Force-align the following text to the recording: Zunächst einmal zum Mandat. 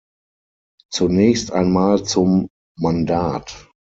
Zunächst 0.89 1.51
einmal 1.51 2.03
zum 2.03 2.49
Mandat. 2.75 3.69